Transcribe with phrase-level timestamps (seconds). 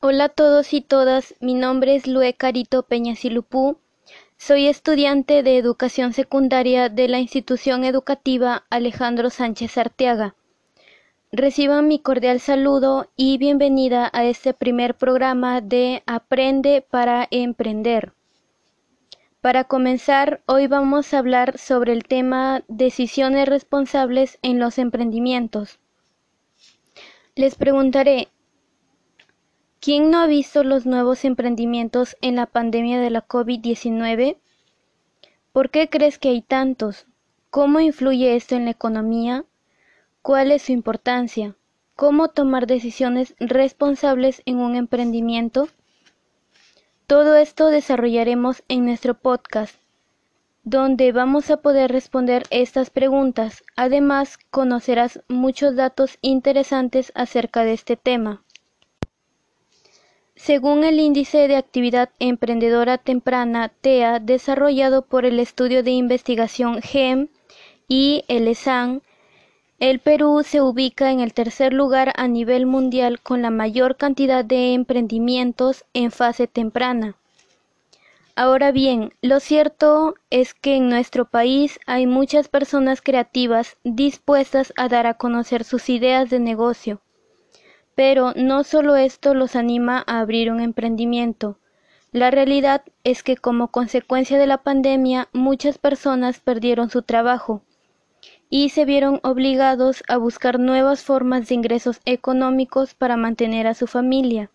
[0.00, 3.78] Hola a todos y todas, mi nombre es Lue Carito Peñasilupú.
[4.36, 10.36] Soy estudiante de educación secundaria de la institución educativa Alejandro Sánchez Arteaga.
[11.32, 18.12] Reciban mi cordial saludo y bienvenida a este primer programa de Aprende para Emprender.
[19.40, 25.80] Para comenzar, hoy vamos a hablar sobre el tema decisiones responsables en los emprendimientos.
[27.34, 28.28] Les preguntaré,
[29.80, 34.36] ¿quién no ha visto los nuevos emprendimientos en la pandemia de la COVID-19?
[35.52, 37.06] ¿Por qué crees que hay tantos?
[37.50, 39.44] ¿Cómo influye esto en la economía?
[40.22, 41.56] ¿Cuál es su importancia?
[41.96, 45.68] ¿Cómo tomar decisiones responsables en un emprendimiento?
[47.06, 49.74] Todo esto desarrollaremos en nuestro podcast,
[50.62, 53.64] donde vamos a poder responder estas preguntas.
[53.76, 58.44] Además, conocerás muchos datos interesantes acerca de este tema.
[60.38, 67.26] Según el Índice de Actividad Emprendedora Temprana TEA desarrollado por el Estudio de Investigación GEM
[67.88, 69.02] y el ESAN,
[69.80, 74.44] el Perú se ubica en el tercer lugar a nivel mundial con la mayor cantidad
[74.44, 77.16] de emprendimientos en fase temprana.
[78.36, 84.88] Ahora bien, lo cierto es que en nuestro país hay muchas personas creativas dispuestas a
[84.88, 87.00] dar a conocer sus ideas de negocio.
[87.98, 91.58] Pero no solo esto los anima a abrir un emprendimiento.
[92.12, 97.62] La realidad es que como consecuencia de la pandemia muchas personas perdieron su trabajo
[98.48, 103.88] y se vieron obligados a buscar nuevas formas de ingresos económicos para mantener a su
[103.88, 104.52] familia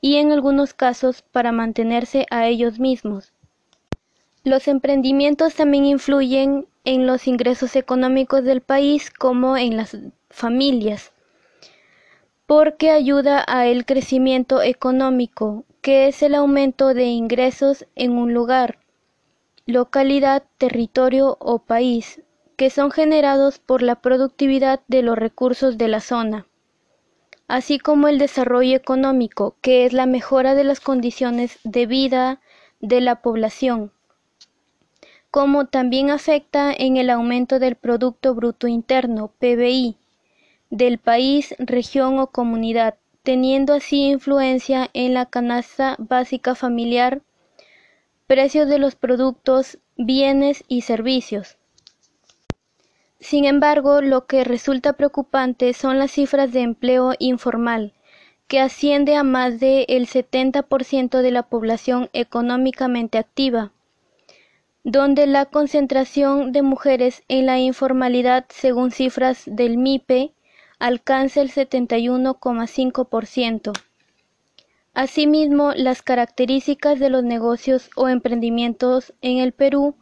[0.00, 3.32] y en algunos casos para mantenerse a ellos mismos.
[4.44, 9.96] Los emprendimientos también influyen en los ingresos económicos del país como en las
[10.28, 11.12] familias,
[12.50, 18.80] porque ayuda a el crecimiento económico, que es el aumento de ingresos en un lugar,
[19.66, 22.22] localidad, territorio o país,
[22.56, 26.48] que son generados por la productividad de los recursos de la zona,
[27.46, 32.40] así como el desarrollo económico, que es la mejora de las condiciones de vida
[32.80, 33.92] de la población,
[35.30, 39.99] como también afecta en el aumento del Producto Bruto Interno, PBI,
[40.70, 47.22] del país, región o comunidad, teniendo así influencia en la canasta básica familiar,
[48.26, 51.58] precios de los productos, bienes y servicios.
[53.18, 57.92] Sin embargo, lo que resulta preocupante son las cifras de empleo informal,
[58.46, 63.72] que asciende a más del el 70% de la población económicamente activa,
[64.84, 70.32] donde la concentración de mujeres en la informalidad, según cifras del MIPE,
[70.80, 73.72] alcanza el 71,5%.
[74.94, 79.94] Asimismo, las características de los negocios o emprendimientos en el Perú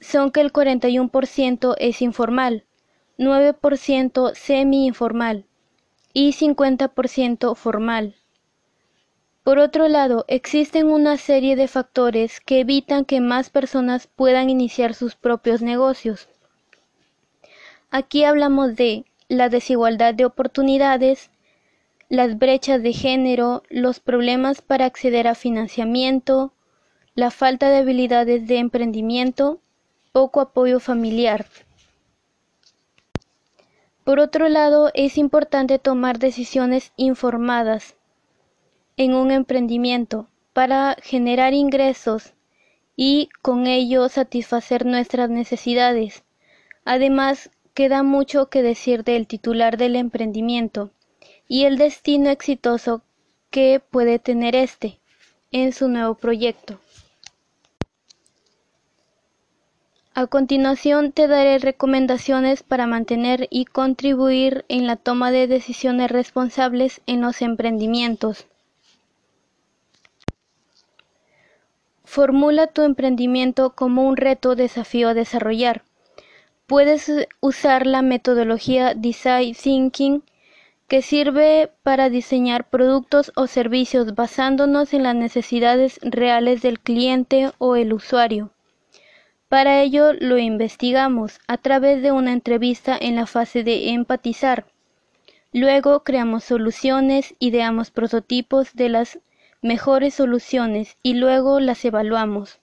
[0.00, 2.62] son que el 41% es informal,
[3.18, 5.46] 9% semi-informal
[6.12, 8.14] y 50% formal.
[9.42, 14.94] Por otro lado, existen una serie de factores que evitan que más personas puedan iniciar
[14.94, 16.28] sus propios negocios.
[17.90, 21.30] Aquí hablamos de la desigualdad de oportunidades,
[22.08, 26.52] las brechas de género, los problemas para acceder a financiamiento,
[27.14, 29.60] la falta de habilidades de emprendimiento
[30.10, 31.46] poco apoyo familiar.
[34.02, 37.94] Por otro lado, es importante tomar decisiones informadas
[38.96, 42.34] en un emprendimiento para generar ingresos
[42.96, 46.24] y con ello satisfacer nuestras necesidades.
[46.84, 50.90] Además, queda mucho que decir del titular del emprendimiento
[51.48, 53.02] y el destino exitoso
[53.50, 55.00] que puede tener éste
[55.50, 56.80] en su nuevo proyecto.
[60.12, 67.00] A continuación te daré recomendaciones para mantener y contribuir en la toma de decisiones responsables
[67.06, 68.46] en los emprendimientos.
[72.04, 75.84] Formula tu emprendimiento como un reto desafío a desarrollar.
[76.70, 80.22] Puedes usar la metodología Design Thinking
[80.86, 87.74] que sirve para diseñar productos o servicios basándonos en las necesidades reales del cliente o
[87.74, 88.52] el usuario.
[89.48, 94.66] Para ello lo investigamos a través de una entrevista en la fase de empatizar.
[95.52, 99.18] Luego creamos soluciones, ideamos prototipos de las
[99.60, 102.59] mejores soluciones y luego las evaluamos.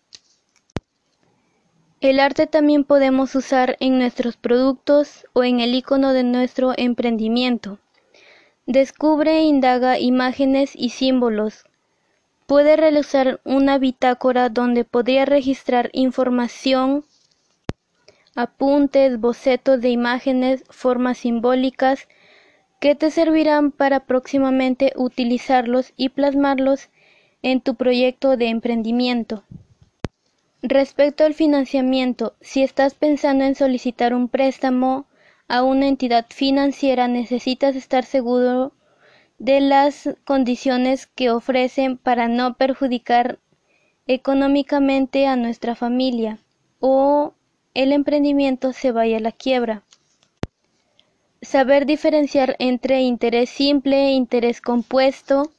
[1.99, 7.79] El arte también podemos usar en nuestros productos o en el icono de nuestro emprendimiento.
[8.67, 11.65] Descubre e indaga imágenes y símbolos.
[12.45, 17.03] Puede realizar una bitácora donde podría registrar información,
[18.35, 22.07] apuntes, bocetos de imágenes, formas simbólicas
[22.79, 26.89] que te servirán para próximamente utilizarlos y plasmarlos
[27.41, 29.43] en tu proyecto de emprendimiento.
[30.63, 35.05] Respecto al financiamiento, si estás pensando en solicitar un préstamo
[35.47, 38.73] a una entidad financiera, necesitas estar seguro
[39.37, 43.37] de las condiciones que ofrecen para no perjudicar
[44.07, 46.39] económicamente a nuestra familia
[46.79, 47.33] o
[47.75, 49.83] el emprendimiento se vaya a la quiebra.
[51.43, 55.51] Saber diferenciar entre interés simple, interés compuesto,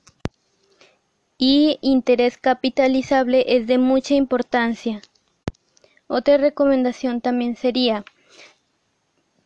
[1.39, 5.01] y interés capitalizable es de mucha importancia.
[6.09, 8.05] Otra recomendación también sería,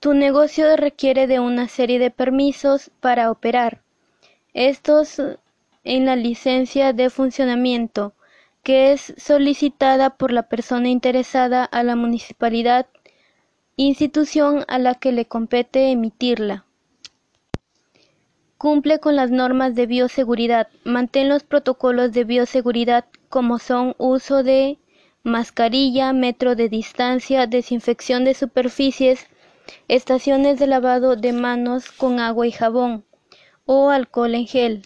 [0.00, 3.82] tu negocio requiere de una serie de permisos para operar.
[4.54, 5.20] Estos
[5.84, 8.14] en la licencia de funcionamiento,
[8.62, 12.86] que es solicitada por la persona interesada a la municipalidad,
[13.76, 16.64] institución a la que le compete emitirla.
[18.62, 20.68] Cumple con las normas de bioseguridad.
[20.84, 24.78] Mantén los protocolos de bioseguridad como son uso de
[25.24, 29.26] mascarilla, metro de distancia, desinfección de superficies,
[29.88, 33.04] estaciones de lavado de manos con agua y jabón
[33.64, 34.82] o alcohol en gel,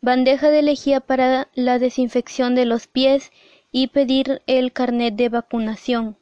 [0.00, 3.32] bandeja de lejía para la desinfección de los pies
[3.72, 6.16] y pedir el carnet de vacunación.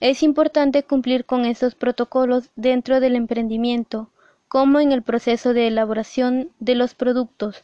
[0.00, 4.08] Es importante cumplir con estos protocolos dentro del emprendimiento
[4.50, 7.62] como en el proceso de elaboración de los productos,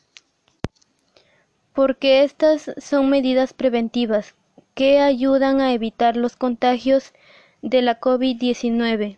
[1.75, 4.37] porque estas son medidas preventivas
[4.75, 7.13] que ayudan a evitar los contagios
[7.61, 9.17] de la COVID-19.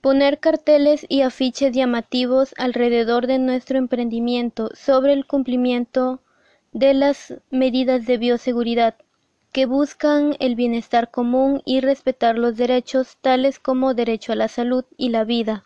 [0.00, 6.20] Poner carteles y afiches llamativos alrededor de nuestro emprendimiento sobre el cumplimiento
[6.72, 8.96] de las medidas de bioseguridad
[9.52, 14.84] que buscan el bienestar común y respetar los derechos tales como derecho a la salud
[14.96, 15.64] y la vida.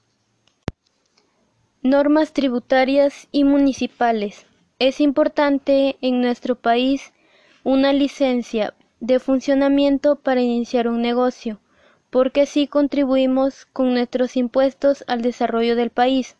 [1.84, 4.46] Normas tributarias y municipales.
[4.80, 7.12] Es importante en nuestro país
[7.62, 11.60] una licencia de funcionamiento para iniciar un negocio,
[12.10, 16.36] porque así contribuimos con nuestros impuestos al desarrollo del país,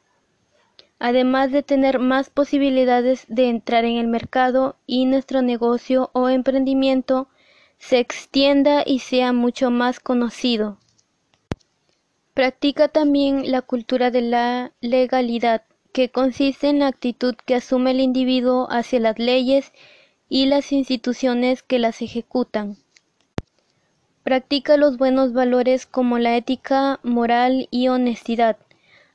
[0.99, 7.29] además de tener más posibilidades de entrar en el mercado y nuestro negocio o emprendimiento
[7.79, 10.79] se extienda y sea mucho más conocido.
[12.39, 17.99] Practica también la cultura de la legalidad, que consiste en la actitud que asume el
[17.99, 19.73] individuo hacia las leyes
[20.29, 22.77] y las instituciones que las ejecutan.
[24.23, 28.57] Practica los buenos valores como la ética, moral y honestidad.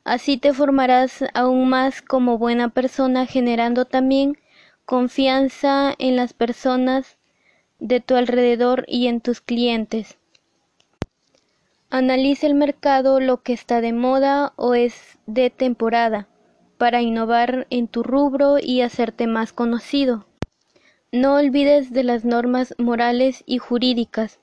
[0.03, 4.37] Así te formarás aún más como buena persona, generando también
[4.83, 7.15] confianza en las personas
[7.79, 10.17] de tu alrededor y en tus clientes.
[11.95, 16.27] Analiza el mercado, lo que está de moda o es de temporada,
[16.79, 20.25] para innovar en tu rubro y hacerte más conocido.
[21.11, 24.39] No olvides de las normas morales y jurídicas.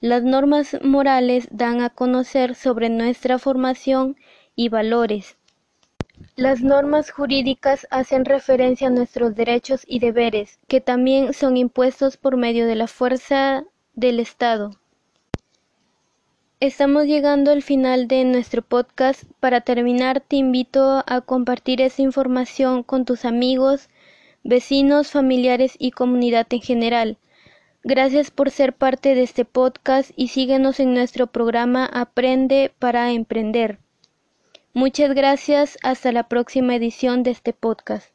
[0.00, 4.16] Las normas morales dan a conocer sobre nuestra formación
[4.56, 5.36] y valores.
[6.36, 12.38] Las normas jurídicas hacen referencia a nuestros derechos y deberes, que también son impuestos por
[12.38, 14.70] medio de la fuerza del Estado.
[16.60, 19.24] Estamos llegando al final de nuestro podcast.
[19.40, 23.88] Para terminar, te invito a compartir esa información con tus amigos,
[24.44, 27.18] vecinos, familiares y comunidad en general.
[27.82, 33.78] Gracias por ser parte de este podcast y síguenos en nuestro programa Aprende para Emprender.
[34.72, 35.76] Muchas gracias.
[35.82, 38.13] Hasta la próxima edición de este podcast.